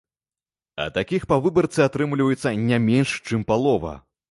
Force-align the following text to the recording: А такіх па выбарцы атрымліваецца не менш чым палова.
А 0.85 0.87
такіх 0.95 1.27
па 1.33 1.37
выбарцы 1.43 1.79
атрымліваецца 1.85 2.57
не 2.73 2.83
менш 2.89 3.09
чым 3.27 3.47
палова. 3.55 3.97